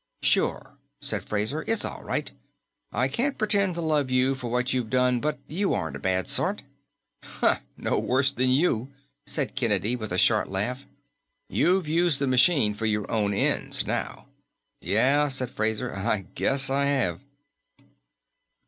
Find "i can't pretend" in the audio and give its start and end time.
2.91-3.75